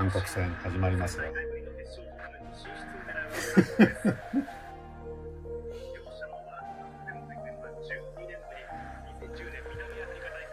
[0.00, 1.24] 韓国戦始まりますよ。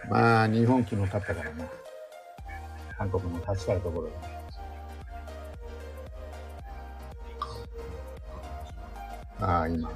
[0.10, 1.66] まあ、日本昨日勝ったからね。
[2.98, 4.10] 韓国も勝ちたいところ
[9.40, 9.48] だ。
[9.48, 9.90] ああ、今。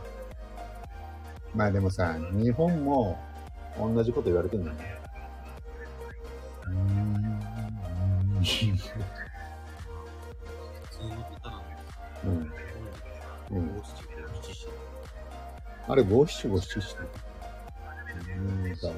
[1.54, 3.20] まあでもさ、日本も
[3.78, 4.91] 同じこと言われてるんだよね。
[15.92, 16.96] あれ、五七五七七。
[18.38, 18.90] うんだ。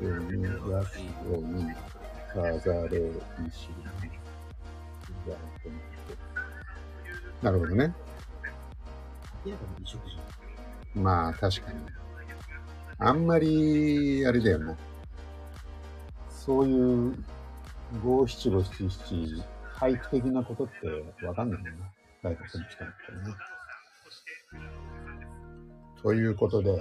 [0.00, 1.74] うん、やしをに、
[2.32, 3.10] 飾れ、
[3.48, 3.70] 石。
[7.42, 7.92] なるほどね。
[9.44, 11.02] いや、でも一色じゃん。
[11.02, 11.78] まあ、確かに。
[12.98, 14.76] あんまり、あれだよな。
[16.30, 17.16] そういう、
[18.04, 21.95] 五七五七七、俳句的なことってわかんないもんな。
[22.26, 23.34] 外国の人だったらね。
[26.02, 26.76] ということで、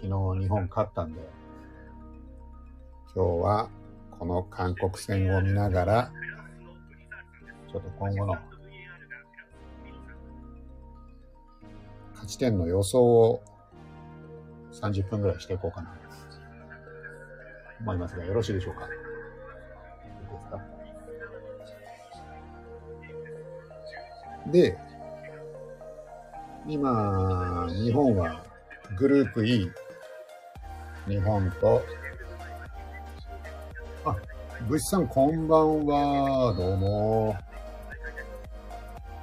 [0.00, 1.20] 昨日日本勝ったんで、
[3.12, 3.70] 今日は
[4.18, 6.12] この韓国戦を見ながら、
[7.72, 8.36] ちょっと今後の
[12.12, 13.42] 勝ち点の予想を
[14.72, 15.96] 30分ぐらいしていこうかなと
[17.80, 18.86] 思いますが、よろしいでしょうか？
[24.46, 24.76] で、
[26.66, 28.44] 今、日本は
[28.96, 29.70] グループ E、
[31.06, 31.82] 日本と、
[34.04, 34.16] あ、
[34.68, 37.36] 物産さんこんばんは、どうも。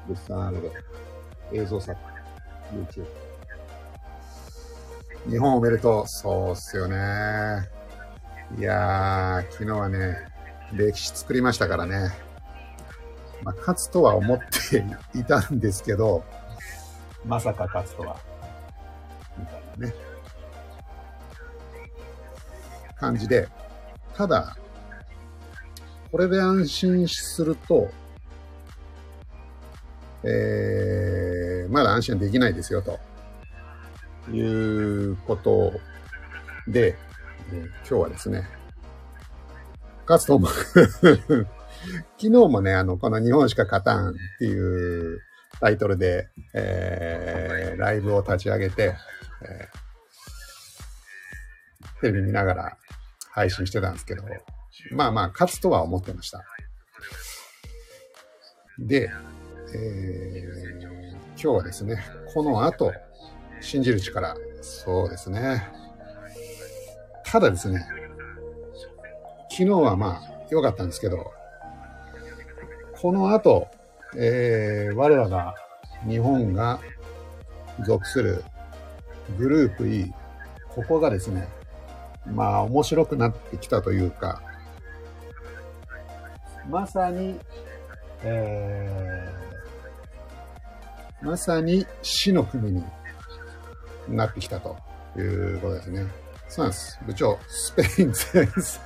[0.08, 0.72] 物産さん、あれで、
[1.54, 3.06] 映像作家、YouTube。
[5.30, 6.08] 日本おめでとう。
[6.08, 7.70] そうっすよね。
[8.58, 10.18] いやー、昨日はね、
[10.74, 12.29] 歴史作りましたからね。
[13.44, 14.86] まあ、勝つとは思って
[15.18, 16.24] いたんですけど、
[17.26, 18.20] まさか勝つとは、
[19.38, 19.94] みたいなね、
[22.96, 23.48] 感じで、
[24.16, 24.58] ただ、
[26.12, 27.90] これで安心すると、
[30.24, 33.00] えー、まだ安心できないですよ、と。
[34.32, 35.74] いうこと
[36.68, 36.98] で、
[37.52, 38.48] えー今日はですね、
[40.08, 41.48] 勝つと思う。
[42.18, 45.20] 昨日もね、あの、この日本しか勝たんっていう
[45.60, 48.96] タイトルで、えー、ライブを立ち上げて、
[49.44, 49.90] えー
[52.02, 52.78] テレビ見ながら
[53.32, 54.24] 配信してたんですけど、
[54.92, 56.46] まあまあ、勝つとは思ってました。
[58.80, 59.12] で、
[59.74, 60.70] えー
[61.42, 62.92] 今日はですね、この後、
[63.62, 65.70] 信じる力、そうですね。
[67.24, 67.86] ただですね、
[69.50, 71.32] 昨日はまあ良かったんですけど、
[73.02, 73.68] この後、
[74.18, 75.56] えー我らが
[76.08, 76.80] 日本が
[77.86, 78.44] 属する
[79.38, 80.14] グループ E、
[80.68, 81.48] ここがですね、
[82.26, 84.42] まあ面白くなってきたというか、
[86.70, 87.40] まさに、
[88.24, 92.84] えーまさに死の組に
[94.08, 94.78] なってきたと
[95.18, 96.06] いうことですね。
[96.48, 97.00] そうなんです。
[97.06, 98.82] 部長、スペイン強いです。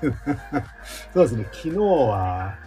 [1.13, 1.46] そうですね。
[1.52, 2.57] 昨日は、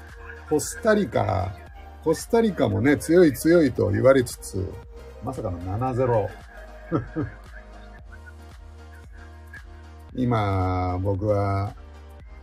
[0.49, 1.57] コスタリカ、
[2.05, 4.73] コスタリカもね、強い強いと言われつつ、
[5.25, 6.29] まさかの7-0。
[10.15, 11.75] 今、僕は、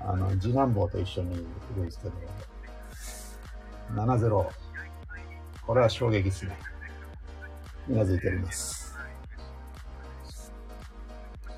[0.01, 1.37] あの、次男坊と一緒にい
[1.77, 2.13] るんですけど、
[4.03, 4.49] 7-0。
[5.65, 6.57] これは衝撃ですね。
[7.87, 8.97] うなずいております。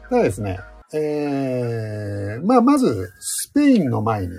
[0.09, 0.59] ただですね、
[0.94, 4.34] えー、まあ、まず、スペインの前に、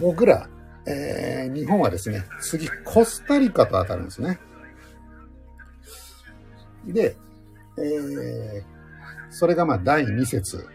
[0.00, 0.48] 僕ら、
[0.86, 4.38] えー、日本はですね、次、コスタリカと当たるんですね。
[6.86, 7.16] で、
[7.78, 8.64] えー、
[9.30, 10.66] それがまあ、第2節。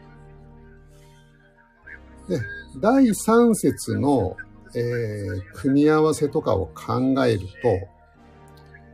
[2.27, 2.39] で、
[2.79, 4.35] 第3節の、
[4.75, 7.47] えー、組み合わせとかを考えると、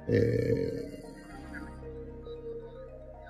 [0.10, 0.98] えー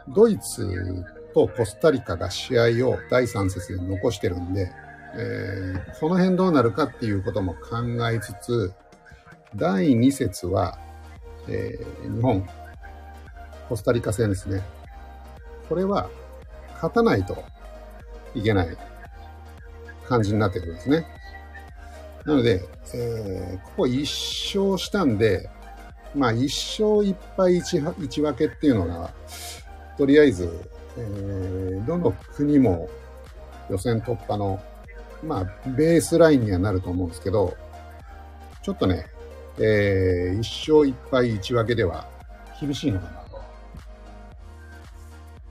[0.10, 4.72] ドイツとコスタリカが試合を第3節で残してるんで、
[5.18, 7.78] えーこの辺どうなるかっていうことも考
[8.10, 8.74] えつつ、
[9.56, 10.78] 第2節は、
[11.48, 12.48] えー日本、
[13.68, 14.62] コスタリカ戦ですね。
[15.68, 16.10] これは
[16.76, 17.44] 勝たないと
[18.36, 18.78] いけない
[20.08, 21.08] 感じになってくるんですね。
[22.26, 22.64] なので、
[22.94, 24.02] えーここ1
[24.72, 25.50] 勝したんで、
[26.14, 29.10] まあ1勝1敗 1, 1分けっていうのが、
[29.98, 30.48] とりあえず、
[30.98, 32.88] えーどの国も
[33.70, 34.62] 予選突破の
[35.24, 37.56] まあ、ベースラインにはなると思うんですけど、
[38.62, 39.08] ちょっとね、
[39.60, 42.08] えー、一勝一敗一分けでは
[42.60, 43.24] 厳しいのかな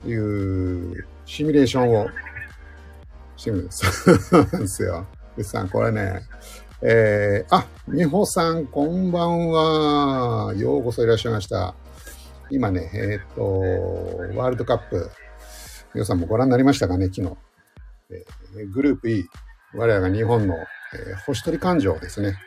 [0.01, 2.07] というシミュレーションを
[3.35, 4.19] してみるんです。
[4.29, 5.05] そ うなんですよ。
[5.35, 6.21] でさん、これね、
[6.81, 10.53] えー、あ、美穂さん、こんばんは。
[10.55, 11.75] ようこそいらっしゃいました。
[12.49, 13.59] 今ね、えっ、と、
[14.35, 15.09] ワールドカップ、
[15.93, 17.37] 皆さんもご覧になりましたかね、昨日。
[18.11, 19.25] えー、グループ E、
[19.73, 22.37] 我らが日本の、えー、星取り感情ですね。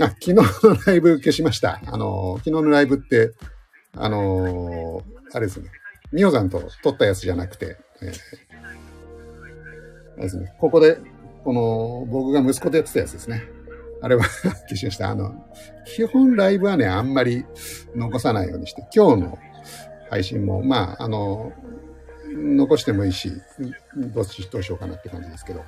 [0.00, 0.42] あ、昨日の
[0.86, 1.80] ライブ消しました。
[1.86, 3.32] あの、昨日のライブって、
[3.96, 5.02] あの、
[5.32, 5.70] あれですね。
[6.12, 8.12] ミオさんと撮ったやつじゃなくて、えー、
[10.14, 10.54] あれですね。
[10.58, 10.98] ここで、
[11.44, 13.44] この、僕が息子でやってたやつですね。
[14.02, 14.24] あれは
[14.68, 15.10] 消しました。
[15.10, 15.46] あの、
[15.86, 17.44] 基本ライブはね、あんまり
[17.94, 19.38] 残さないようにして、今日の
[20.10, 21.52] 配信も、まあ、あの、
[22.34, 23.32] 残してもいいし、
[23.96, 25.64] どっちどうしようかなって感じですけど。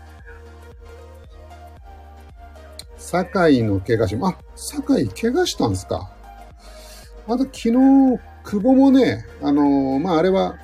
[2.96, 6.10] 酒井の怪我し、あ、酒井怪我したんすか。
[7.26, 7.70] あと昨日、
[8.44, 10.56] 久保もね、あの、まあ、あれは、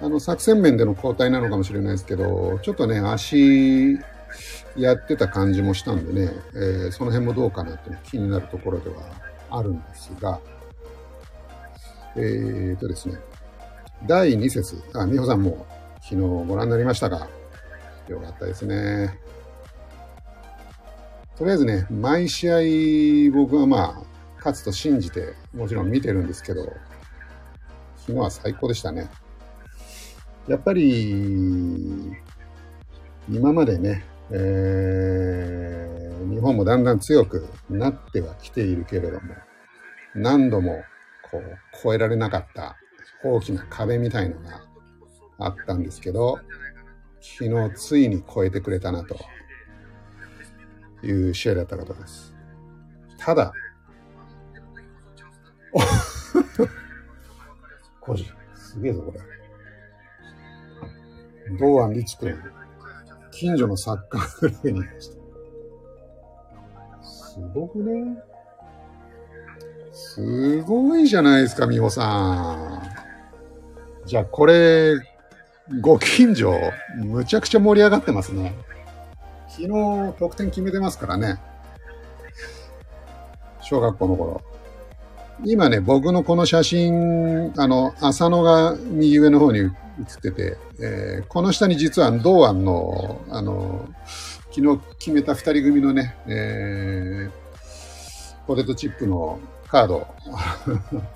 [0.00, 3.98] あの、作戦面での交代なのかもしれないですけど、ちょっとね、足、
[4.76, 9.02] やってた感じもしたんでね、えー、その辺もどうかなって気になるところでは
[9.50, 10.40] あるんですが、
[12.16, 13.16] えーとですね、
[14.06, 15.66] 第2節、あ、美穂さんも
[16.02, 17.28] 昨日ご覧になりましたが、
[18.08, 19.18] よかったですね。
[21.36, 24.02] とりあえずね、毎試合僕はまあ、
[24.36, 26.72] 勝つと信じて、もちろん見てるんですけど、
[27.96, 29.08] 昨日は最高でしたね。
[30.46, 32.16] やっぱり、
[33.28, 39.34] 今までね、えー、日本もだんだん強くなってはきているけれども、
[40.14, 40.82] 何度も
[41.30, 42.76] こう、越えられなかった
[43.24, 44.62] 大きな壁みたいのが
[45.38, 46.38] あったんですけど、
[47.20, 49.16] 昨日ついに超えてくれたなと
[51.02, 52.32] いう試合だったことです。
[53.18, 53.52] ただ、
[58.00, 59.20] コジ、すげえぞこれ。
[61.58, 62.38] 堂安律君、
[63.30, 65.18] 近所のサッカークラブにいました。
[67.02, 68.22] すごくね
[69.92, 72.97] すごいじゃないですか、美穂さん。
[74.08, 74.94] じゃあこれ、
[75.82, 76.58] ご近所、
[76.96, 78.54] むちゃくちゃ盛り上がってますね。
[79.48, 79.68] 昨日
[80.18, 81.38] 得点決めてますからね。
[83.60, 84.40] 小学校の頃。
[85.44, 89.70] 今ね、僕のこの写真、あの、浅野が右上の方に
[90.04, 93.90] 写ってて、えー、この下に実は堂安の、あの、
[94.50, 100.06] 昨日決めた二人組のね、えー、ポテトチップのカード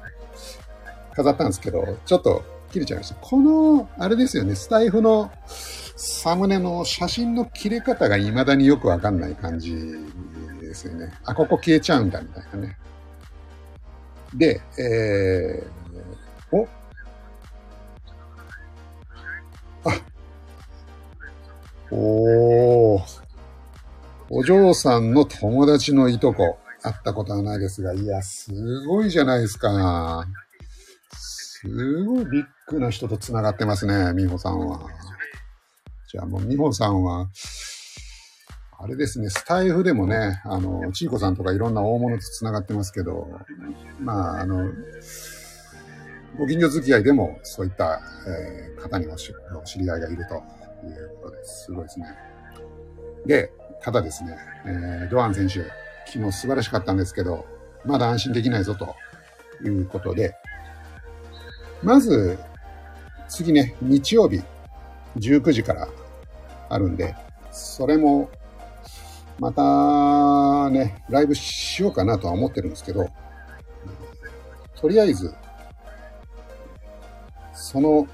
[1.17, 3.15] 飾ったんですけど、ちょっと切れちゃいました。
[3.17, 5.31] この、あれですよね、スタイフの
[5.97, 9.77] サムネの写真の切れ方が未だによくわかんない感じ
[10.61, 11.13] ですよね。
[11.25, 12.77] あ、ここ消えちゃうんだ、みたいなね。
[14.35, 16.67] で、えー、お
[19.85, 19.91] あ、
[21.91, 23.03] おー、
[24.31, 30.27] お嬢さんの友達のいとこ、会ったことはないですが、いや、すごいじゃないですか。
[31.65, 34.81] すごいビッグな人と繋がってますね、美穂さんは。
[36.11, 37.29] じゃあもう美穂さんは、
[38.81, 43.29] あれですね、スタイフでもね、あの、ちいこさんとかいろんな大物と繋がってますけど、
[44.01, 44.73] まあ、あの、
[46.37, 49.33] ご近所付き合いでもそういった、えー、方にお知
[49.79, 50.35] り合いがいると
[50.85, 51.67] いうことです。
[51.67, 52.07] すごいですね。
[53.25, 55.61] で、ただですね、えー、ドアン選手、
[56.07, 57.47] 昨日素晴らしかったんですけど、
[57.85, 58.97] まだ安心できないぞと
[59.65, 60.35] いうことで、
[61.83, 62.39] まず、
[63.29, 64.41] 次ね、日曜日、
[65.17, 65.89] 19時から
[66.69, 67.15] あるんで、
[67.51, 68.31] それも、
[69.39, 73.09] またね、ライブしようかなとは思ってるんですけど、
[74.77, 75.35] とりあえず、
[77.53, 78.07] その、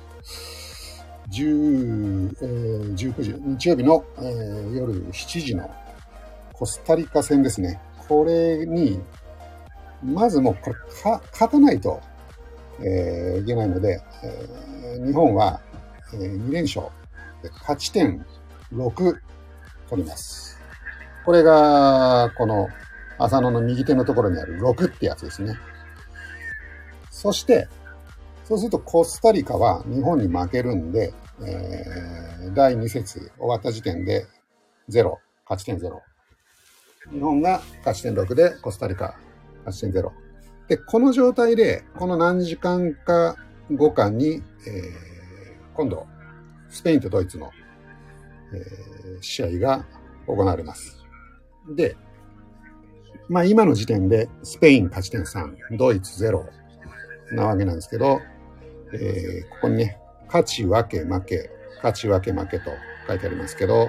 [1.30, 5.70] 10、えー、19時、日曜日の、えー、夜7時の
[6.54, 7.80] コスタリカ戦ですね。
[8.08, 9.00] これに、
[10.02, 12.00] まずもうこれか、勝たないと
[12.80, 15.60] えー、いけないので、えー、日本は、
[16.14, 16.86] えー、2連勝
[17.42, 18.24] で勝ち点
[18.72, 19.16] 6
[19.88, 20.58] 取ります。
[21.24, 22.68] これが、この
[23.18, 25.58] 浅野の右手のところにある6ってやつですね。
[27.10, 27.68] そして、
[28.44, 31.12] そうするとコスタリカは日本に負けるんで、
[31.44, 34.26] えー、第2節終わった時点で
[34.88, 36.00] 0、勝ち点0。
[37.12, 39.16] 日本が勝ち点6でコスタリカ
[39.64, 40.27] 勝ち点0。
[40.68, 43.36] で、この状態で、この何時間か
[43.70, 46.06] 後かに、えー、今度、
[46.68, 47.50] スペインとドイツの、
[48.52, 49.84] えー試合が
[50.26, 51.02] 行われます。
[51.74, 51.96] で、
[53.28, 56.44] まあ今の時点でスペイン勝ち点3、ドイツ0
[57.32, 58.20] なわけなんですけど、
[58.92, 62.70] えーここにね、勝ち分け負け、勝ち分け負けと
[63.08, 63.88] 書いてありますけど、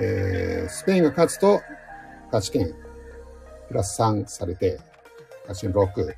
[0.00, 1.60] えースペインが勝つと
[2.26, 2.72] 勝ち点
[3.68, 4.78] プラス3されて、
[5.48, 6.14] 勝ち点6、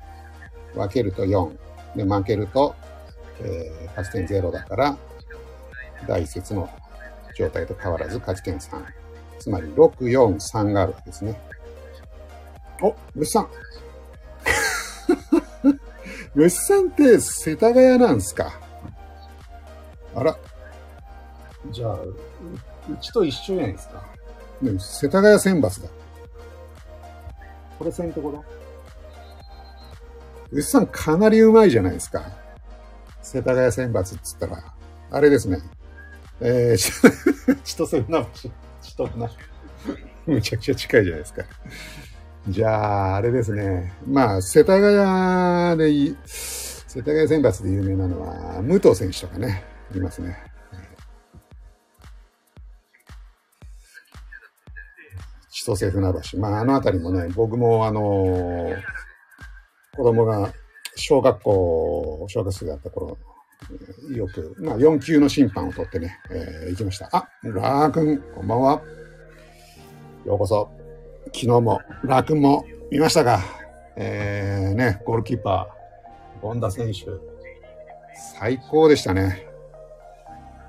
[0.75, 1.51] 分けると4、
[1.95, 2.75] で負けると、
[3.41, 4.97] えー勝ち点0だから、
[6.07, 6.69] 第一節の
[7.35, 8.81] 状態と変わらず勝ち点3。
[9.39, 11.39] つまり6、4、3があるわけですね。
[12.81, 13.49] お、ぐっさん。
[16.35, 18.59] ぐっさんって世田谷なんですか
[20.15, 20.37] あら、
[21.71, 22.17] じゃあ、う
[23.01, 24.03] ちと一緒じゃないですか。
[24.61, 25.89] でも世田谷選抜だ。
[27.77, 28.43] これせんところ
[30.51, 32.31] ぐっさんかなりうまいじゃないですか。
[33.21, 34.63] 世田谷選抜っつったら、
[35.11, 35.59] あれですね。
[36.41, 36.91] えー、ち
[37.75, 38.49] 千歳船橋。
[38.81, 40.33] 千歳船橋。
[40.33, 41.43] むちゃくちゃ近いじゃないですか。
[42.47, 43.93] じゃあ、あれですね。
[44.07, 49.63] まあ、世田谷でいい、世田谷選抜で有名なのは、武藤選手とかね、
[49.93, 50.37] いますね。
[55.51, 56.39] 千歳船橋。
[56.39, 58.71] まあ、あのあたりもね、僕もあの
[59.99, 60.53] 子供が
[60.95, 63.17] 小学校、小学生だった頃、
[64.15, 67.09] よく、まあ、4級の審判を取ってね、えー行きました。
[67.11, 68.81] あ、ラー君、こんばんは。
[70.25, 70.71] ようこそ。
[71.25, 73.41] 昨日も、ラー君も見ましたか
[73.97, 77.07] えー、ね、ゴールキーパー、権田選手、
[78.39, 79.45] 最高でしたね。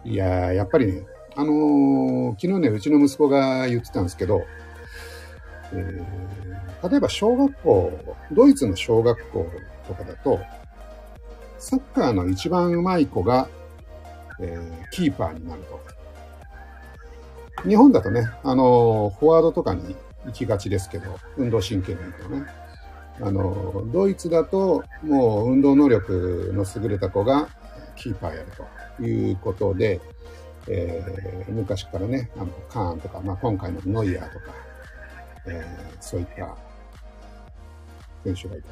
[0.04, 1.06] いやー、やっぱりね、
[1.36, 4.42] あのー昨日ね、うちの息子が言ってたんですけど、
[6.88, 9.46] 例えば小学校、ドイツの小学校
[9.86, 10.40] とかだと、
[11.58, 13.48] サッカーの一番上手い子が、
[14.40, 15.80] えーキーパーになると。
[17.68, 19.94] 日本だとね、あのフォワードとかに
[20.24, 22.46] 行きがちですけど、運動神経のいい子ね。
[23.22, 27.48] あのドイツだと、もう運動能力の優れた子が
[27.96, 28.46] キーパーやる
[28.98, 30.00] ということで、
[30.68, 34.44] えー昔からね、あの、カーンとか、まあ、今回のノイアーとか、
[35.46, 36.56] えーそういった
[38.24, 38.68] 選手がいた。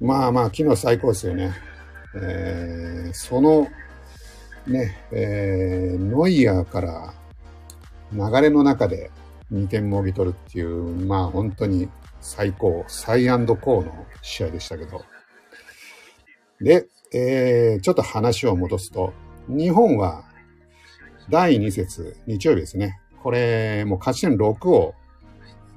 [0.00, 1.52] まあまあ、昨日最高ですよね。
[2.14, 3.68] えーその、
[4.66, 7.14] ね、えーノイアーから
[8.12, 9.10] 流れの中で
[9.52, 11.88] 2点もぎ取るっていう、まあ本当に
[12.20, 15.04] 最高、サイアンドコーの試合でしたけど。
[16.60, 19.12] で、えーちょっと話を戻すと、
[19.48, 20.24] 日本は
[21.30, 23.00] 第2節、日曜日ですね。
[23.22, 24.94] これ、もう勝ち点6を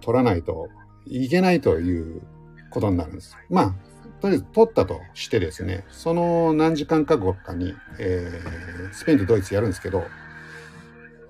[0.02, 0.68] 取らないと
[1.06, 2.22] いけないという
[2.70, 3.38] ことになるんです。
[3.50, 3.74] まあ、
[4.22, 10.04] とりあえず取ったとしてですね、その何時間か後かに、えースペインとドイツやるんですけど、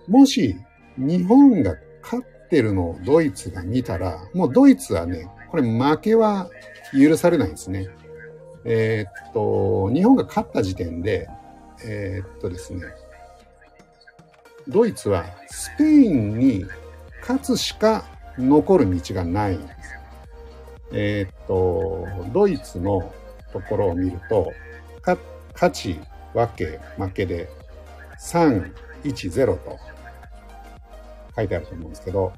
[0.08, 0.55] もし
[0.98, 6.50] 日本が勝ってるのをドイツが見たら、もうドイツはね、これ負けは
[6.93, 7.89] 許されないんですね。
[8.65, 11.27] えーっと、日本が勝った時点で、
[11.86, 12.81] えーっとですね、
[14.67, 16.65] ドイツはスペインに
[17.22, 18.05] 勝つしか
[18.38, 19.99] 残る道がないんです。
[20.91, 23.13] えーっと、ドイツの
[23.53, 24.51] ところを見ると、
[25.01, 25.17] か
[25.53, 26.00] 勝ち、
[26.34, 27.50] 分け、負けで
[28.19, 28.72] 3、
[29.03, 29.79] 1、0と
[31.36, 32.34] 書いてあると思うんですけど、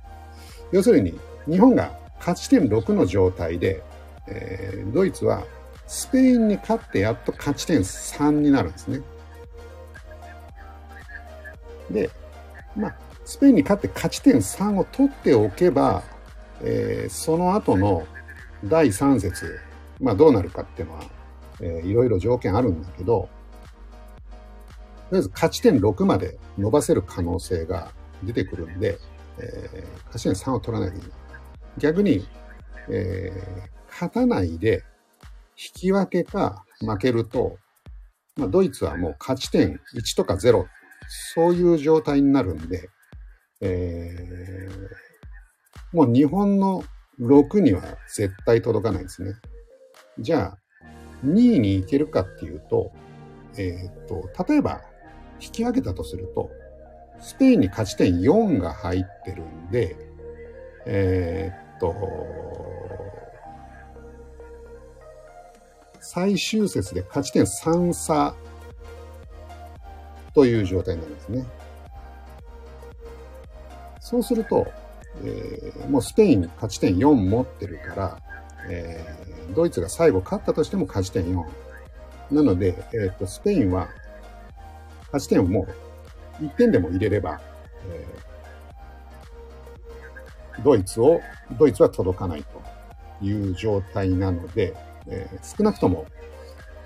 [0.72, 3.84] 要するに日本が勝ち点6の状態で、
[4.28, 5.44] えードイツは
[5.88, 9.02] スペインに勝ってやっと勝ち点3になるんですね。
[11.90, 12.10] で、
[12.76, 16.04] まあ、スペインに勝って勝ち点3を取っておけば、
[16.62, 18.06] えーその後の
[18.64, 19.60] 第3節、
[20.00, 21.04] まあどうなるかっていうのは、
[21.62, 23.30] えーいろいろ条件あるんだけど、
[25.10, 27.92] とりあえず勝ち点6まで伸ばせる可能性が
[28.24, 28.98] 出てくるんで、
[29.40, 31.18] えー勝ち点3を取らないといけない。
[31.78, 32.28] 逆に、
[32.90, 34.86] えー勝たないで
[35.58, 37.58] 引き分けか負けると、
[38.38, 40.66] まあ、ドイツはもう勝ち点1とか0、
[41.36, 42.90] そういう状態になるんで、
[43.60, 45.02] えー
[45.94, 46.86] もう日本の
[47.22, 49.34] 6には絶対届かないですね。
[50.20, 50.58] じゃあ、
[51.26, 52.92] 2位に行けるかっていうと、
[53.58, 54.82] えーっと、例えば、
[55.40, 56.50] 引き分けたとすると、
[57.20, 59.96] スペインに勝ち点4が入ってるんで、
[60.86, 61.96] えーっと、
[66.00, 68.36] 最終節で勝ち点3差
[70.34, 71.46] という状態になるんですね。
[74.00, 74.68] そうすると、
[75.24, 78.18] えーもうスペイン勝ち点4持ってるから、
[78.70, 81.46] えードイツが最後勝ったとしても勝ち点4。
[82.32, 83.90] なので、えーとスペインは
[85.12, 85.68] 勝ち点をも
[86.40, 87.42] う1点でも入れれば、
[87.90, 91.22] えードイツを、
[91.58, 94.76] ドイツは届かないという状態なので、
[95.08, 96.06] えー少なくとも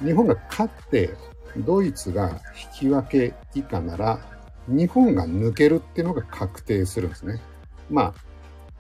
[0.04, 1.14] 日本が勝って
[1.58, 2.42] ドイツが
[2.74, 4.20] 引き分け以下なら
[4.68, 7.42] 日本が抜けるっていうのが確定するんですね。
[7.90, 8.25] まあ、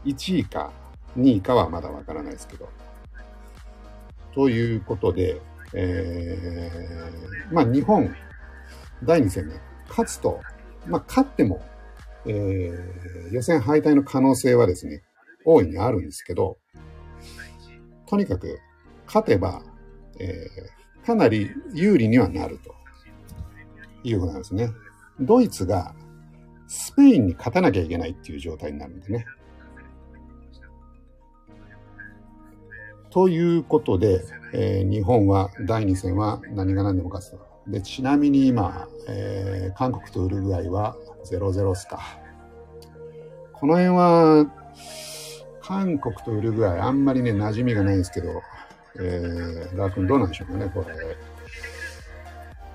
[0.05, 0.71] 1位か
[1.17, 2.69] 2位かはまだわからないですけど。
[4.33, 5.41] ということで、
[5.73, 8.13] えーまあ日本、
[9.03, 10.41] 第2戦ね、勝つと、
[10.87, 11.61] まあ勝っても、
[12.25, 15.03] えー予選敗退の可能性はですね、
[15.45, 16.57] 大いにあるんですけど、
[18.07, 18.59] とにかく
[19.07, 19.61] 勝てば、
[20.19, 22.73] えーかなり有利にはなると
[24.03, 24.71] いうことなんですね。
[25.19, 25.93] ドイツが
[26.67, 29.25] スペインに勝たなきゃいけないっていう状態になるんでね。
[33.15, 37.47] ということで、えー日本は第2戦は何が何でも勝つと。
[37.65, 40.97] で、ちなみに今、えー韓国とウルグアイは
[41.31, 42.19] 0-0っすか。
[43.53, 44.45] この辺は、
[45.61, 48.41] 韓国とウルグアイあんまりね、馴染みがないんですけど、
[48.99, 50.93] えー、ラー君どうなんでしょうかね、これ。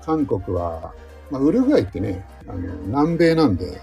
[0.03, 0.91] 韓国は、
[1.29, 2.57] まあ、ウルグアイってね、あの、
[2.87, 3.79] 南米なんで、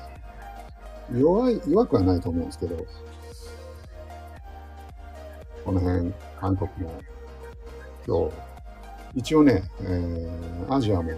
[1.17, 2.85] 弱い、弱くはないと思うんですけど、
[5.69, 6.99] この辺、韓国も、
[8.07, 11.11] 今日、一応ね、えーアジアも、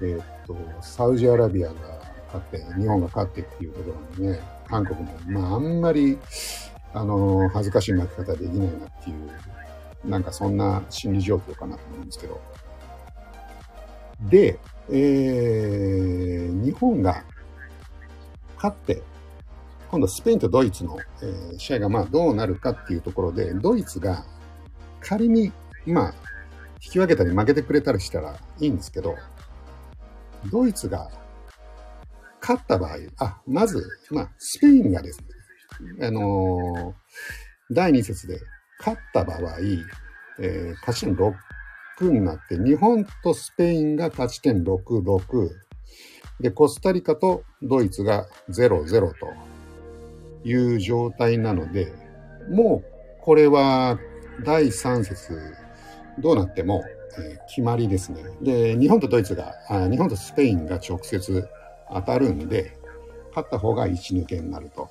[0.00, 1.74] えーっと、サウジアラビアが
[2.32, 6.16] 勝って、日本が勝ってっていうところにね、韓国も、まあ、あんまり、
[6.92, 12.40] あの、恥ずかしい負け方できないなっていう、なんかそんな心理状況かなと思うんですけど。
[14.30, 14.60] で、
[14.90, 17.24] えー日本が
[18.54, 19.02] 勝って、
[19.94, 24.24] 今度スペインとドイツの、えー試合がまあどうなるかっていうところで、ドイツが
[25.00, 25.52] 仮に、
[25.86, 26.14] まあ、
[26.82, 29.14] 引き分けたり負けてくれたりしたらいいんですけど、
[30.50, 31.08] ドイツが
[32.40, 36.94] 勝った場合、あ、まず、まあ、スペインがですね、あのー
[37.70, 38.40] 第2節で
[38.80, 39.38] 勝った場合、
[40.40, 45.50] えー勝ち点6になって、日本とスペインが勝ち点6、6、
[46.40, 49.54] で、コスタリカとドイツが0、0と。
[50.44, 51.92] いう状態なので、
[52.50, 53.98] もうこれは
[54.44, 55.54] 第3節
[56.18, 56.84] どうなっても、
[57.18, 58.24] え決まりですね。
[58.42, 61.48] で、日本とドイツが、あ日本とスペインが直接
[61.92, 62.76] 当たるんで、
[63.30, 64.88] 勝った方が1抜けになると。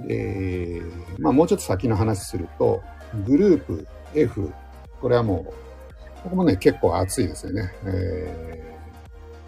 [0.00, 0.82] で、
[1.18, 2.82] まあもうちょっと先の話すると、
[3.26, 4.52] グループ F、
[5.00, 7.72] これはもう、ここもね、結構熱いですよね。
[7.84, 8.76] えー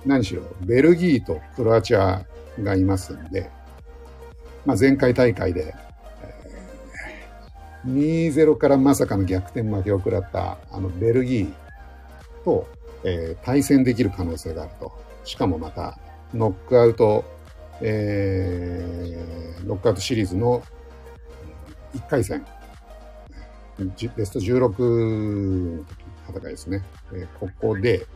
[0.06, 2.24] 何しろ、ベルギーとクロアチア
[2.61, 3.50] がいますんで、
[4.68, 5.74] まあ前回大会で、
[6.22, 11.52] えー2-0からまさかの逆転負けを食らった、あの、ベルギー
[12.44, 12.68] と、
[13.02, 14.92] えー対戦できる可能性があると。
[15.24, 15.98] しかもまた、
[16.35, 17.24] ノックアウト、
[17.81, 20.62] えーノックアウトシリーズの
[21.94, 22.44] 1回戦、
[24.16, 25.85] ベスト16の
[26.28, 26.85] 戦いですね。
[27.14, 28.07] えーここで、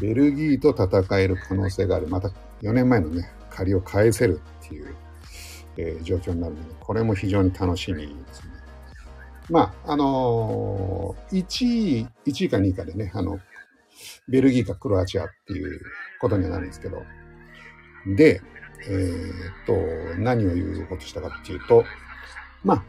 [0.00, 2.06] ベルギーと戦える可能性がある。
[2.06, 2.30] また
[2.62, 4.94] 4年前のね、借りを返せるっていう、
[5.80, 8.50] えー状況になるので、これも非常に楽しみですね。
[9.48, 13.40] まあ、あのー1位、1位か2位かでね、あの、
[14.28, 15.80] ベルギーかクロアチアっていう
[16.20, 17.02] ことにはなるんですけど、
[18.16, 18.40] で、
[18.88, 19.30] えー
[19.62, 21.84] っと、何を言おうとしたかっていうと、
[22.64, 22.84] まあ、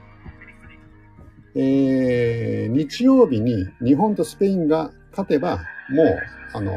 [1.55, 5.57] えー日曜日に日本とスペインが勝てば、
[5.89, 6.19] もう、
[6.53, 6.73] あの、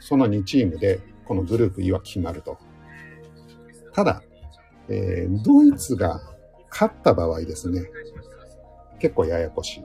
[0.00, 2.58] その2チームで、このグループ E は決まると。
[3.92, 4.22] ただ、
[4.88, 6.20] えードイツが
[6.70, 7.82] 勝った場合ですね、
[8.98, 9.84] 結構ややこしい。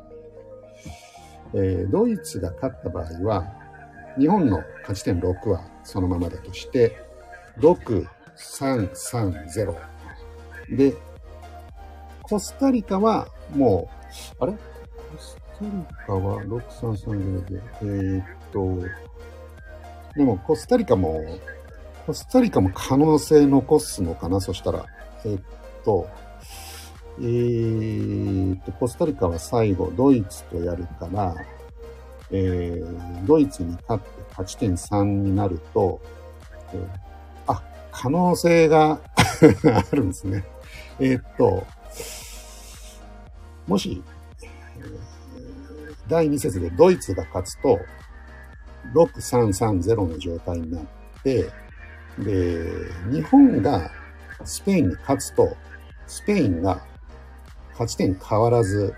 [1.54, 3.54] えードイツが勝った場合は、
[4.18, 6.98] 日本の勝ち点6はそのままだとして、
[7.58, 8.06] 6、
[8.38, 9.76] 3、3、0。
[10.76, 10.96] で、
[12.24, 13.90] コスタリカはも
[14.40, 14.54] う、あれ？
[14.54, 14.58] コ
[15.18, 15.72] スタリ
[16.08, 18.88] カは6、3、3、0で、えーっと、
[20.16, 21.22] でもコスタリカも、
[22.06, 24.42] コスタリカも可能性残すのかな？
[24.42, 24.86] そしたら、
[25.26, 25.40] えっ
[25.84, 26.08] と、
[27.20, 31.36] えーっと、コスタリカは最後、ドイツとやるから、
[32.32, 36.02] えードイツに勝って勝ち点3になると、
[36.74, 36.88] えー
[37.48, 37.62] あ、
[37.92, 39.00] 可能性が
[39.92, 40.44] あるんですね。
[41.00, 41.66] えーっと、
[43.68, 44.02] もし、
[46.08, 47.80] 第2節でドイツが勝つと、
[48.94, 50.84] 6-3-3-0の状態になっ
[51.24, 51.50] て、
[52.19, 52.60] で、
[53.12, 53.91] 日本が
[54.43, 55.56] スペインに勝つと、
[56.08, 56.86] スペインが
[57.71, 58.93] 勝ち点変わらず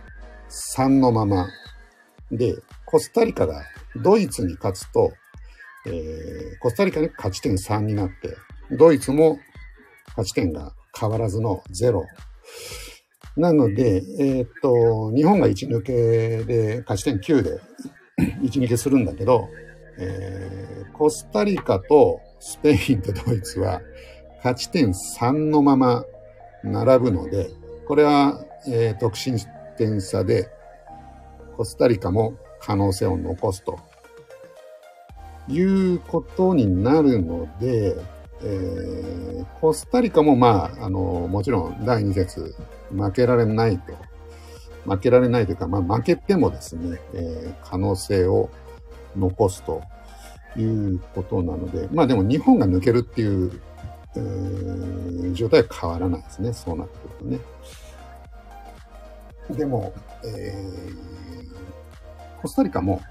[0.49, 1.47] 3のまま、
[2.31, 3.63] で、コスタリカが
[3.95, 5.13] ドイツに勝つと、
[5.85, 8.35] えーコスタリカに勝ち点3になって、
[8.71, 9.39] ドイツも
[10.09, 12.03] 勝ち点が変わらずの0。
[13.35, 17.59] なので、えーっと、日本が1抜けで勝ち点9で
[18.41, 19.49] 1抜けするんだけど、
[19.97, 23.81] えーコスタリカとスペインとドイツは
[24.39, 26.03] 勝ち点3のまま
[26.61, 27.49] 並ぶので、
[27.87, 30.49] これは、えー得失点差で
[31.55, 33.79] コスタリカも可能性を残すと
[35.47, 37.95] いうことになるので、
[38.43, 42.53] えーコスタリカもまあ、あの、もちろん第2節
[42.91, 43.93] 負けられないと。
[44.85, 48.49] 負けられないというか、まあ負けてもですね、えー可能性を
[49.15, 49.81] 残すと
[50.57, 53.51] いうことなので、まあでも日本が抜けるっていう、
[54.15, 56.53] えー状態は変わらないですね。
[56.53, 57.39] そうなってくるとね。
[59.57, 59.93] でも、
[60.25, 63.01] えーコスタリカも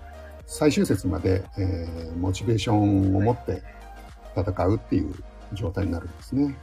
[0.47, 3.63] 最終節まで、えーモチベーションを持って
[4.37, 5.13] 戦うっていう
[5.53, 6.57] 状態になるんですね。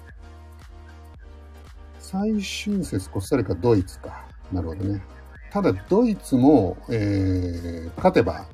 [1.99, 4.25] 最終節コスタリカ、ドイツか。
[4.51, 5.01] なるほどね。
[5.51, 8.47] ただ、ドイツも、えー勝てば、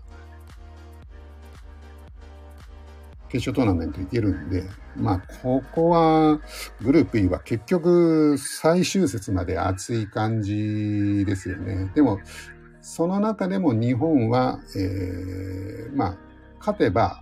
[3.35, 4.63] 決勝トーナメントいけるんで、
[4.95, 6.39] まあ、ここは、
[6.81, 11.91] グループ E は結局、最終節まで熱い感じですよね。
[11.93, 12.19] でも、
[12.81, 16.17] その中でも日本は、えーまあ、
[16.59, 17.21] 勝てば、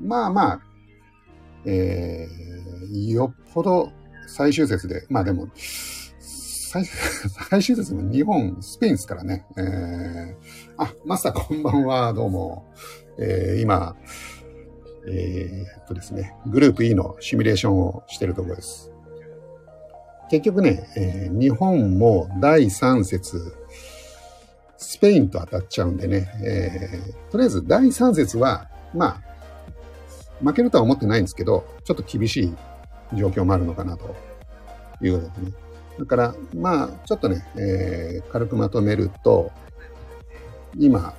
[0.00, 0.60] まあまあ、
[1.66, 3.92] えーよっぽど
[4.26, 5.48] 最終節で、まあでも、
[6.18, 6.84] 最
[7.50, 9.44] 最終節も日本、スペインですからね。
[9.58, 10.34] えー
[10.78, 12.72] あ、マスターこんばんは、どうも。
[13.18, 13.96] えー今、
[15.06, 18.90] えーっとですね、グループ E のシミュレーションをしているところです。
[20.30, 23.54] 結局ね、えー日本も第3節、
[24.76, 29.22] スペインと当たっちゃうんでね、えーとりあえず第3節は、まあ、
[30.42, 32.54] 負けるとは思ってないんですけど、ちょっと厳しい
[33.16, 34.14] 状況もあるのかなと
[35.02, 35.52] いうことですね。
[35.98, 39.52] だから、まあ、ちょっとね、えー軽くまとめると、
[40.76, 41.14] 今、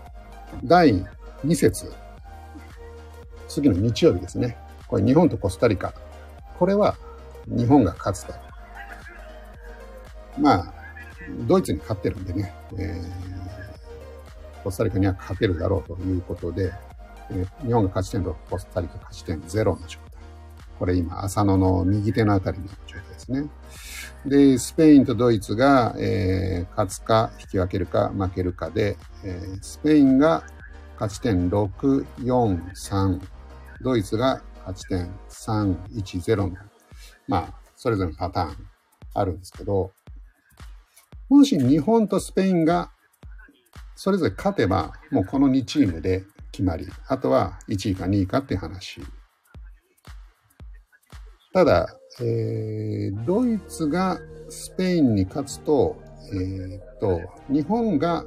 [0.64, 1.06] 第
[1.46, 1.92] 2節、
[3.56, 4.58] 次の日曜日ですね。
[4.88, 5.94] これ日本とコスタリカ。
[6.60, 6.96] これは
[7.48, 8.34] 日本が勝つと。
[10.38, 10.74] まあ、
[11.48, 13.36] ドイツに勝ってるんでね、えー
[14.64, 16.74] コスタリカには勝てるだろうということで、
[17.30, 20.00] えー日本が勝ち点6、コスタリカ勝ち点0の状態。
[20.80, 23.48] これ今、浅野の右手のあたりの状態ですね。
[24.26, 30.44] で、スペインとドイツが、えー勝つか引き分けるか負けるかで、えースペインが
[31.00, 33.22] 勝ち点6、4、3、
[33.86, 36.52] ドイツが勝ち点3、1、0の、
[37.28, 38.56] まあ、それぞれのパターン
[39.14, 39.92] あるんですけど、
[41.30, 42.90] もし日本とスペインが
[43.96, 46.88] それぞれ勝てば、もうこの2チームで決まり。
[47.08, 49.02] あとは1位か2位かっていう話。
[51.54, 51.88] ただ、
[52.22, 54.20] えードイツが
[54.50, 56.02] スペインに勝つと、
[56.34, 58.26] えーっと、日本が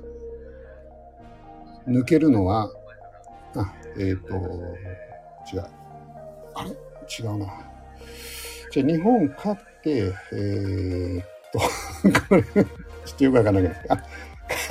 [1.88, 2.70] 抜けるのは、
[3.56, 4.36] あ、えーっと、
[5.52, 5.66] 違う。
[6.54, 6.70] あれ？
[6.70, 7.46] 違うな。
[8.70, 11.58] じゃあ日本勝って、えーっと、
[12.28, 12.66] これ、ちょっ
[13.16, 13.88] とよくわかんなくなって。
[13.88, 14.04] あ、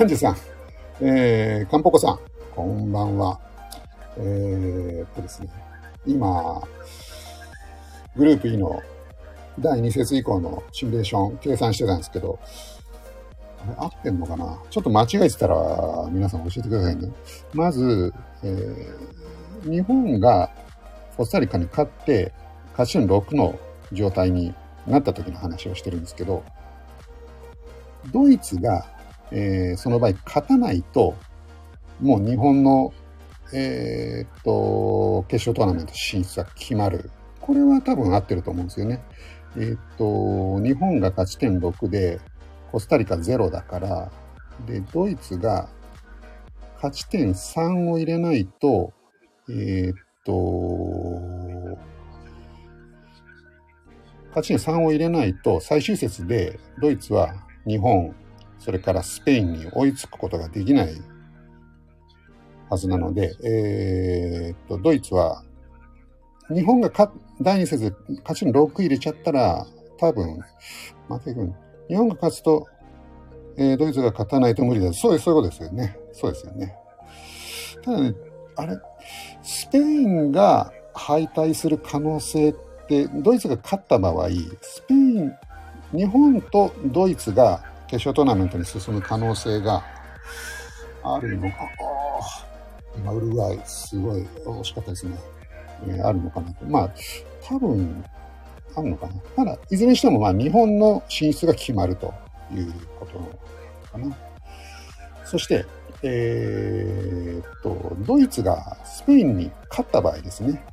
[0.00, 0.36] 幹事さん。
[1.00, 2.18] えー、かんぽこさん、
[2.54, 3.40] こんばんは。
[4.18, 5.48] えー、っとですね、
[6.06, 6.60] 今、
[8.16, 8.82] グループ E の
[9.58, 12.38] 第2節以降のシミュレーション計算してたんですけど、
[13.62, 14.58] あれ合ってんのかな？
[14.70, 15.56] ちょっと間違えてたら
[16.12, 17.10] 皆さん教えてくださいね。
[17.52, 18.12] まず、
[18.44, 19.18] えー
[19.64, 20.52] 日本が
[21.18, 22.32] コスタリカに勝って、
[22.70, 23.58] 勝ち点6の
[23.92, 24.54] 状態に
[24.86, 26.42] なった時の話をしてるんですけど、
[28.10, 28.86] ドイツが
[29.30, 31.14] えーその場合勝たないと、
[32.00, 32.92] もう日本の、
[33.52, 37.10] えーと、決勝トーナメント進出は決まる。
[37.40, 39.02] これは多分合ってると思うんですよね。
[39.56, 42.20] えーっと、日本が勝ち点6で、
[42.70, 44.12] コスタリカ0だから、
[44.66, 45.68] で、ドイツが
[46.76, 48.92] 勝ち点3を入れないと、
[49.48, 49.94] えーっ
[50.28, 51.78] と、
[54.28, 57.34] 勝ち点3を入れないと、最終節でドイツは
[57.66, 58.14] 日本、
[58.58, 60.94] それからスペインに追いつくことができない
[62.68, 65.42] はずなので、えーっと、ドイツは、
[66.54, 67.10] 日本が勝
[67.40, 69.66] 第2節で勝ち点6入れちゃったら、
[69.98, 70.38] 多分、
[71.08, 71.52] 負ける。
[71.88, 72.66] 日本が勝つと、
[73.56, 74.92] えードイツが勝たないと無理だ。
[74.92, 75.98] そうです、そういうことですよね。
[76.12, 76.76] そうですよね。
[77.82, 78.14] ただね、
[78.56, 78.76] あれ、
[79.42, 82.54] スペインが敗退する可能性っ
[82.88, 84.28] て、ドイツが勝った場合、
[84.60, 85.32] スペイン、
[85.92, 89.82] 日本とドイツが決勝トーナメントに進む可能性が
[91.02, 91.56] あるのか。
[91.60, 92.48] あー
[92.98, 95.16] 今、ウルグアイ、すごい惜しかったですね。
[95.86, 96.64] えーあるのかなと。
[96.66, 96.90] まあ、
[97.46, 98.04] 多分、
[98.74, 99.12] あるのかな。
[99.36, 102.12] ただ、いずれにしても、まあ、日本の進出が決まると
[102.52, 103.18] いうこと
[103.92, 104.16] かな。
[105.24, 105.64] そして、
[106.02, 110.64] えーっと、ドイツがスペインに勝った場合ですね。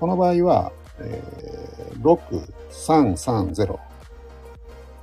[0.00, 2.18] この場合は、えー、6、
[2.70, 3.78] 3、3、0。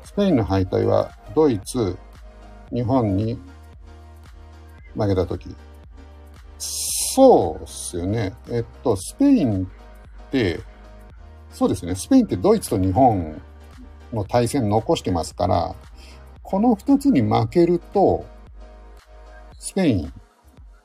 [0.04, 1.98] スペインの敗退はドイツ、
[2.72, 3.40] 日本に
[4.96, 5.56] 負けたとき。
[6.58, 8.34] そうっすよね。
[8.50, 10.60] えっと、スペインって、
[11.50, 11.96] そうですね。
[11.96, 13.42] スペインってドイツと日本
[14.12, 15.76] の対戦残してますから、
[16.42, 18.26] この二つに負けると、
[19.66, 20.14] スペイン、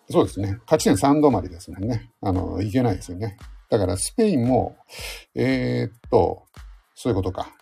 [0.09, 0.59] そうですね。
[0.65, 2.11] 勝ち点3止まりですもんね。
[2.23, 3.37] あの、いけないですよね。
[3.69, 4.75] だからスペインも、
[5.35, 6.45] えーっと、
[6.95, 7.55] そういうことか。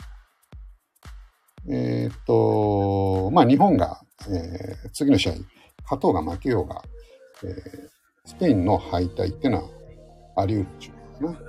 [1.68, 5.32] えーっと、まあ日本が、えー次の試合、
[5.82, 6.84] 勝とうが負けようが、
[7.42, 7.88] えー
[8.24, 9.70] スペインの敗退っていうのは
[10.36, 11.46] あり得るっちゅうのかな。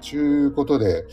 [0.00, 1.04] ちゅうことで、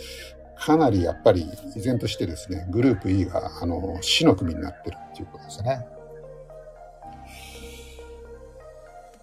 [0.55, 5.87] かなりやっぱり依然としてですね、グループ E が、あの、死の組になってるっていうことですね。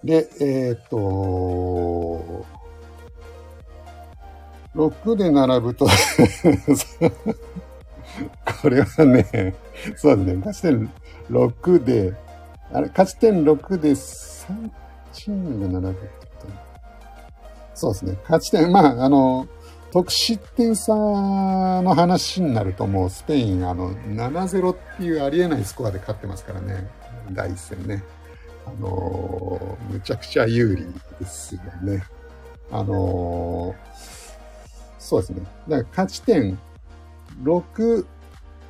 [0.03, 2.45] で、えーっと、
[4.75, 5.85] 6で並ぶと、
[8.61, 9.55] これはね、
[9.95, 10.91] そうですね、勝ち点
[11.29, 12.13] 6で、
[12.73, 14.71] あれ、勝ち点6で3
[15.13, 16.47] チームが並ぶってこと
[17.75, 19.47] そうですね、勝ち点、まあ、あの、
[19.91, 26.89] 得失点差の話になるともうスペイン、あの、7-0っていうありえないスコアで勝ってますからね、
[27.31, 28.01] 第一戦ね。
[28.65, 30.85] あのむちゃくちゃ有利
[31.19, 32.03] ですよね。
[32.71, 33.75] あの
[34.99, 35.41] そうですね。
[35.67, 36.57] だから勝ち点
[37.43, 38.05] 6、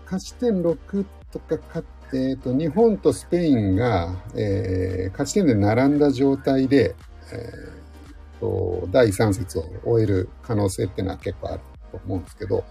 [0.06, 6.95] 勝ち点6とかか、えっ、と、日本とスペインが、えー勝ち点で並んだ状態で、
[7.34, 12.63] えーと、第3節を終える可能性っていうのは結構あると思うんですけど、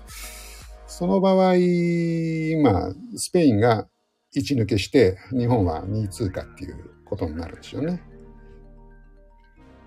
[0.86, 3.86] その場合、今、スペインが
[4.34, 8.00] 1抜けして、日本は2通過っていうことになるんですよね。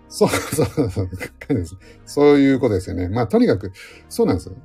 [0.10, 1.10] そうそうそう。
[2.06, 3.08] そういうことですよね。
[3.08, 3.72] まあ、とにかく、
[4.10, 4.56] そうなんですよ。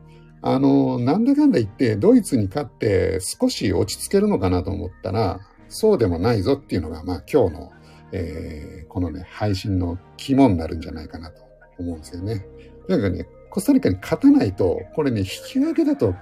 [0.42, 7.72] あの、なんだかんだ言って、ドイツに勝って少し落ち着けるのかなと思ったら、そうでもないぞっていうのが、まあ、今日の、
[8.12, 11.42] えーこのね、配信の肝になるんじゃないかなと
[11.78, 12.46] 思うんですよね。
[12.88, 16.14] とにかくね、コスタリカに勝たないと、これね、引き分けだと、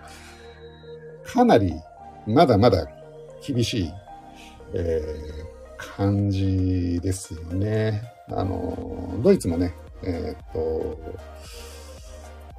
[1.24, 1.74] かなり、
[2.26, 2.88] まだまだ
[3.46, 3.90] 厳しい、
[4.74, 8.02] えー感じですよね。
[8.28, 10.98] あの、ドイツもね、えーっと、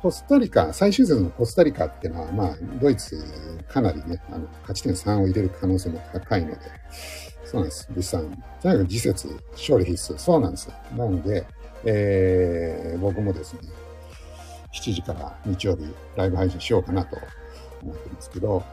[0.02, 3.18] コスタリカ、最終節のコスタリカっていうのは、まあ、ドイツ
[3.68, 6.60] かなりね、あの、勝ち点3を入れる可能性も高いので、
[7.44, 8.44] そうなんです、物産。
[8.62, 10.18] とにかく次節、勝利必須。
[10.18, 10.74] そうなんですよ。
[10.96, 11.46] なので、
[11.86, 13.62] えー僕もですね、
[14.74, 15.84] 7時から日曜日、
[16.16, 17.18] ライブ配信しようかなと
[17.82, 18.64] 思ってますけど、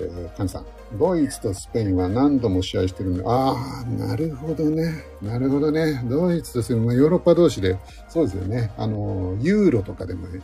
[0.00, 0.66] えー、カンさん、
[0.98, 5.04] ドイツとスペインは何度も試合してるんで、ああ、なるほどね。
[5.22, 6.02] なるほどね。
[6.08, 8.72] ドイツとスペイン、まあヨーロッパ同士で、そうですよね。
[8.76, 10.40] あの、ユーロとかでもね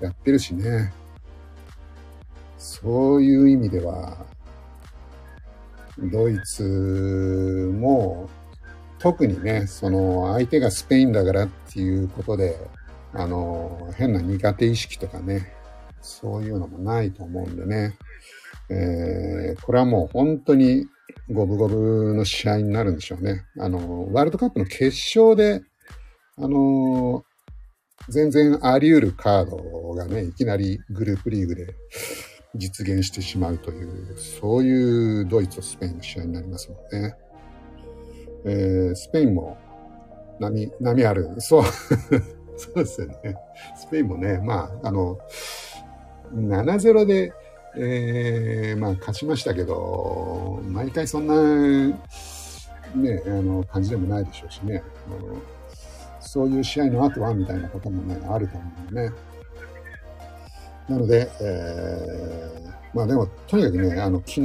[0.00, 0.92] やってるしね。
[2.58, 4.26] そういう意味では、
[5.98, 8.28] ドイツも、
[8.98, 12.58] 特にね、その相手がスペインだからっていうことで、
[13.12, 15.52] あの、変な苦手意識とかね、
[16.00, 17.96] そういうのもないと思うんでね。
[18.70, 20.86] えこれはもう本当に
[21.30, 23.44] 五分五分の試合になるんでしょうね。
[23.58, 24.86] あの、ワールドカップの決
[25.18, 25.62] 勝で、
[26.36, 27.24] あの、
[28.08, 31.74] 全然あり得るカードがね、いきなりグループリーグで
[32.54, 37.14] 実現してしまうという、そういうドイツとスペインの試合になりますもんね。
[38.46, 39.56] えースペインも
[40.38, 41.34] 波、波ある。
[41.38, 41.62] そう。
[42.56, 43.36] そうですよね。
[43.76, 45.18] スペインもね、まあ、あの、
[46.34, 47.32] 7-0で、
[47.76, 51.34] えーまあ、勝ちましたけど、毎回そんな、
[51.86, 54.82] ね、あの、感じでもないでしょうしね。
[56.20, 59.12] そういう試合の後は、みたいなこともね、あると思うんでね。
[60.88, 64.40] なので、えーまあでも、とにかくね、あの、昨日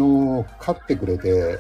[0.58, 1.60] 勝ってくれて、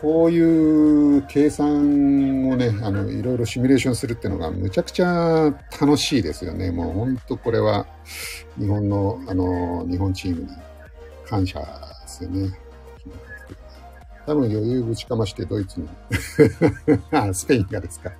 [0.00, 6.70] こういう計算をね、あの、いろいろシミュレーションするっていうのがむちゃくちゃ楽しいですよね。
[6.70, 7.86] もう本当これは
[8.58, 10.48] 日本の、あの、日本チームに
[11.26, 11.66] 感謝で
[12.06, 12.58] すよね。
[14.26, 15.88] 多分余裕ぶちかましてドイツに。
[17.12, 18.12] あ、スペインがですか。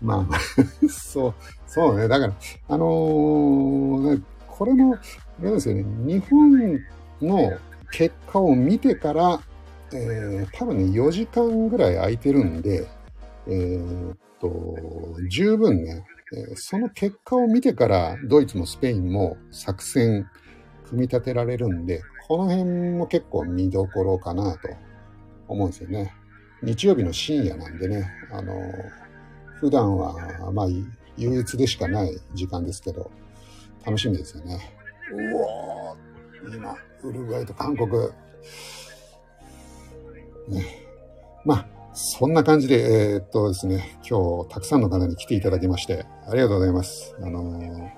[0.00, 0.40] まあまあ、
[0.88, 1.34] そう、
[1.66, 2.08] そうね。
[2.08, 2.34] だから、
[2.68, 4.98] あのーこれも、あ
[5.42, 5.84] れですよね。
[6.04, 6.78] 日本
[7.22, 7.58] の
[7.90, 9.40] 結果を見てから、
[9.92, 12.86] えー多分ね、4時間ぐらい空いてるんで、
[13.46, 14.76] えーっと、
[15.28, 16.04] 十分ね、
[16.54, 20.28] その結果を見てから、ドイツもスペインも作戦
[20.88, 24.68] 組み立てられるんで、この辺も結構見どころかなと
[25.48, 26.14] 思うんですよね。
[26.62, 28.54] 日曜日の深夜なんでね、あの、
[29.58, 30.66] 普段は、まあ、
[31.16, 33.10] 憂鬱でしかない時間ですけど、
[33.84, 34.76] 楽しみですよね。
[35.12, 37.90] うおー今、ウルグアイと韓国。
[41.44, 47.14] まあ、そんな感じで、えーっとですね、今日たくさんの方に来ていただきまして、ありがとうございます。
[47.22, 47.90] あのー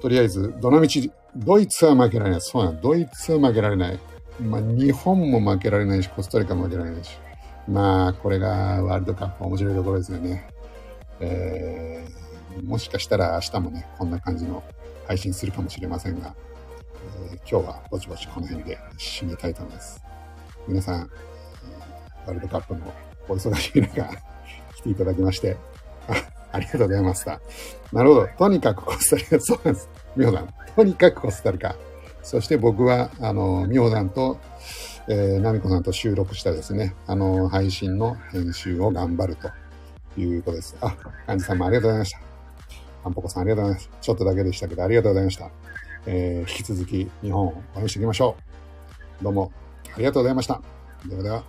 [0.00, 0.88] とりあえず、どの道、
[1.36, 2.40] ドイツは負けられない。
[2.40, 3.98] そうなんドイツは負けられない。
[4.40, 7.18] まあ、日本も負けられないし、コスタリカも負けられないし。
[7.68, 10.48] まあ、これがワールドカップ面白いところですよね。
[11.20, 12.20] えー
[12.64, 14.64] もしかしたら明日もね、こんな感じの
[15.06, 16.34] 配信するかもしれませんが、
[17.32, 20.02] えー今日はぼちぼちこの辺で締めたいと思います。
[20.66, 21.10] 皆さん、
[22.30, 22.80] ワールドカップの
[23.28, 24.08] お忙しい中、
[24.76, 25.56] 来ていただきまして、
[26.08, 26.14] あ
[26.52, 27.40] ありがとうございました。
[27.92, 28.28] なるほど。
[28.38, 29.88] とにかくコスタリカ、そうなんです。
[30.16, 30.48] ミホさん。
[30.76, 31.76] とにかくコスタリカ。
[32.22, 34.38] そして僕は、あの、ミホさんと、
[35.08, 39.50] えー、ナミコさんと収録したですね、あの、配信の編集を頑張ると
[40.20, 40.76] いうことです。
[40.80, 42.20] あ、幹事さんもありがとうございました。
[43.02, 43.90] アンポコさんありがとうございます。
[44.00, 45.50] ちょっとだけでしたけど、ありがとうございました。
[46.06, 48.36] えー引き続き日本を応援していきましょ
[49.20, 49.24] う。
[49.24, 49.52] どうも
[49.94, 50.60] ありがとうございました。
[51.06, 51.44] ではでは、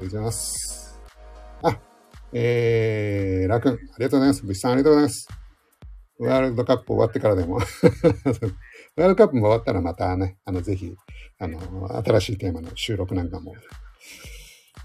[0.00, 1.00] 失礼します。
[1.62, 1.78] あ、
[2.32, 4.44] えー、ラクン、ありがとうございます。
[4.44, 5.28] ブシさんありがとうございます。
[6.18, 7.56] ワールドカップ終わってからでも。
[7.56, 8.42] ワー
[8.96, 10.94] ルドカップも終わったらまたね、あの、ぜひ、
[11.38, 11.58] あの、
[12.04, 13.54] 新しいテーマの収録なんかも、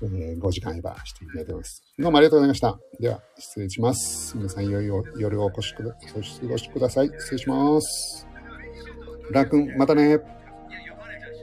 [0.03, 1.83] えー5時間いばしていただいてます。
[1.99, 2.79] どうもありがとうございました。
[2.99, 4.35] では、失礼します。
[4.37, 7.07] 皆さん、良いよ夜をお越しくだ、お過ごしください。
[7.19, 8.27] 失礼します。
[9.31, 10.40] ラー君、またね。